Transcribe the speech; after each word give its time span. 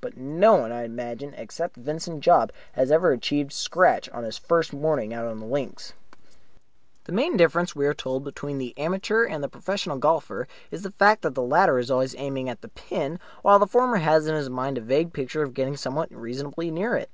But 0.00 0.16
no 0.16 0.54
one, 0.58 0.70
I 0.70 0.84
imagine, 0.84 1.34
except 1.36 1.74
Vincent 1.74 2.20
Jopp, 2.22 2.52
has 2.74 2.92
ever 2.92 3.10
achieved 3.10 3.52
scratch 3.52 4.08
on 4.10 4.22
his 4.22 4.38
first 4.38 4.72
morning 4.72 5.12
on 5.12 5.40
the 5.40 5.44
links. 5.44 5.92
The 7.02 7.10
main 7.10 7.36
difference, 7.36 7.74
we 7.74 7.84
are 7.88 7.92
told, 7.92 8.22
between 8.22 8.58
the 8.58 8.78
amateur 8.78 9.24
and 9.24 9.42
the 9.42 9.48
professional 9.48 9.98
golfer 9.98 10.46
is 10.70 10.82
the 10.82 10.92
fact 10.92 11.22
that 11.22 11.34
the 11.34 11.42
latter 11.42 11.80
is 11.80 11.90
always 11.90 12.14
aiming 12.14 12.48
at 12.48 12.60
the 12.60 12.68
pin, 12.68 13.18
while 13.42 13.58
the 13.58 13.66
former 13.66 13.96
has 13.96 14.28
in 14.28 14.36
his 14.36 14.48
mind 14.48 14.78
a 14.78 14.82
vague 14.82 15.12
picture 15.12 15.42
of 15.42 15.52
getting 15.52 15.76
somewhere 15.76 16.06
reasonably 16.12 16.70
near 16.70 16.94
it. 16.94 17.10